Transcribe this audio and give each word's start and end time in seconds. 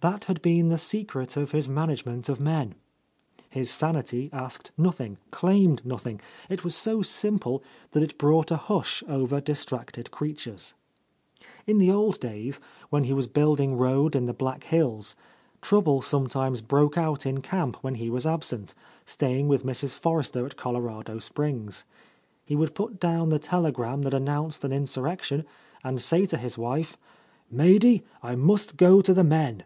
That 0.00 0.26
had 0.26 0.40
been 0.42 0.68
the. 0.68 0.78
secret 0.78 1.36
of 1.36 1.50
his 1.50 1.68
management 1.68 2.28
of 2.28 2.38
men. 2.38 2.76
His 3.50 3.68
sanity 3.68 4.30
asked 4.32 4.70
nothing, 4.78 5.18
claimed 5.32 5.84
nothing; 5.84 6.20
it 6.48 6.62
was 6.62 6.76
so 6.76 7.02
simple 7.02 7.64
that 7.90 8.04
it 8.04 8.16
brought 8.16 8.52
a 8.52 8.56
hush 8.58 9.02
over 9.08 9.40
distracted 9.40 10.12
creatures., 10.12 10.74
In 11.66 11.78
the 11.78 11.90
old, 11.90 12.20
days, 12.20 12.60
when 12.90 13.02
he 13.02 13.12
was 13.12 13.26
building 13.26 13.76
road 13.76 14.14
in 14.14 14.26
the 14.26 14.32
Black 14.32 14.60
Hills^ 14.60 15.16
trouble 15.60 16.00
sometimes 16.00 16.60
broke 16.60 16.96
out 16.96 17.26
in 17.26 17.40
camp 17.42 17.76
when 17.82 17.96
he 17.96 18.08
was 18.08 18.24
absent, 18.24 18.76
staying 19.04 19.48
with 19.48 19.66
Mrs. 19.66 19.94
Forrester 19.94 20.46
at 20.46 20.54
Colorado 20.56 21.18
Springs. 21.18 21.84
He 22.44 22.54
would 22.54 22.76
put 22.76 23.00
down 23.00 23.30
the 23.30 23.40
tele 23.40 23.72
gram 23.72 24.02
that 24.02 24.14
announced 24.14 24.62
an 24.62 24.72
insurrection 24.72 25.44
and 25.82 26.00
say 26.00 26.24
to 26.26 26.36
his 26.36 26.56
wife, 26.56 26.96
"Maidy, 27.52 28.04
I 28.22 28.36
must 28.36 28.76
go 28.76 29.00
to 29.00 29.12
the 29.12 29.24
men." 29.24 29.64